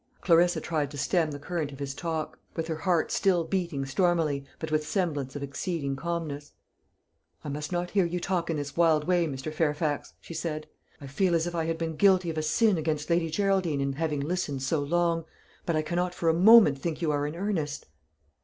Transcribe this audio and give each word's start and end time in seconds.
Clarissa 0.19 0.59
tried 0.59 0.89
to 0.89 0.97
stem 0.97 1.29
the 1.29 1.37
current 1.37 1.71
of 1.71 1.77
his 1.77 1.93
talk, 1.93 2.39
with 2.55 2.65
her 2.67 2.77
heart 2.77 3.11
still 3.11 3.43
beating 3.43 3.85
stormily, 3.85 4.43
but 4.57 4.71
with 4.71 4.83
semblance 4.87 5.35
of 5.35 5.43
exceeding 5.43 5.95
calmness. 5.95 6.53
"I 7.43 7.49
must 7.49 7.71
not 7.71 7.91
hear 7.91 8.03
you 8.07 8.19
talk 8.19 8.49
in 8.49 8.57
this 8.57 8.75
wild 8.75 9.03
way, 9.03 9.27
Mr. 9.27 9.53
Fairfax," 9.53 10.13
she 10.19 10.33
said. 10.33 10.65
"I 10.99 11.05
feel 11.05 11.35
as 11.35 11.45
if 11.45 11.53
I 11.53 11.65
had 11.65 11.77
been 11.77 11.97
guilty 11.97 12.31
of 12.31 12.37
a 12.39 12.41
sin 12.41 12.79
against 12.79 13.11
Lady 13.11 13.29
Geraldine 13.29 13.79
in 13.79 13.93
having 13.93 14.21
listened 14.21 14.63
so 14.63 14.79
long. 14.79 15.23
But 15.67 15.75
I 15.75 15.83
cannot 15.83 16.15
for 16.15 16.29
a 16.29 16.33
moment 16.33 16.79
think 16.79 17.03
you 17.03 17.11
are 17.11 17.27
in 17.27 17.35
earnest." 17.35 17.85